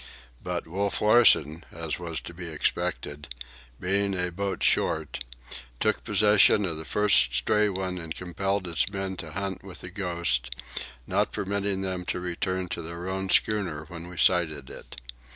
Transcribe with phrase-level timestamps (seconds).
[0.43, 3.27] But Wolf Larsen, as was to be expected,
[3.79, 5.23] being a boat short,
[5.79, 9.91] took possession of the first stray one and compelled its men to hunt with the
[9.91, 10.55] Ghost,
[11.05, 14.99] not permitting them to return to their own schooner when we sighted it.